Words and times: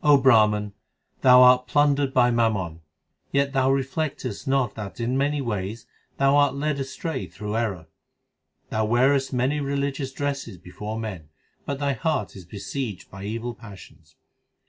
O 0.00 0.16
Brahman, 0.16 0.74
thou 1.22 1.42
art 1.42 1.66
plundered 1.66 2.14
by 2.14 2.30
mammon, 2.30 2.82
yet 3.32 3.52
thou 3.52 3.68
reflectest 3.68 4.46
not 4.46 4.76
That 4.76 5.00
in 5.00 5.18
many 5.18 5.40
ways 5.40 5.88
thou 6.18 6.36
art 6.36 6.54
led 6.54 6.78
astray 6.78 7.26
through 7.26 7.56
error. 7.56 7.88
Thou 8.70 8.84
wearest 8.84 9.32
many 9.32 9.58
religious 9.58 10.12
dresses 10.12 10.56
before 10.56 11.00
men, 11.00 11.30
But 11.66 11.80
thy 11.80 11.94
heart 11.94 12.36
is 12.36 12.44
besieged 12.44 13.10
by 13.10 13.24
evil 13.24 13.56
passions. 13.56 14.14